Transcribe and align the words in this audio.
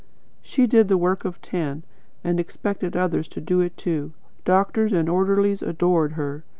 She 0.41 0.65
did 0.65 0.87
the 0.87 0.97
work 0.97 1.25
of 1.25 1.39
ten, 1.43 1.83
and 2.23 2.39
expected 2.39 2.97
others 2.97 3.27
to 3.27 3.39
do 3.39 3.59
it 3.61 3.77
too. 3.77 4.13
Doctors 4.45 4.93
and 4.93 5.07
orderlies 5.07 5.61
adored 5.61 6.13
her. 6.13 6.43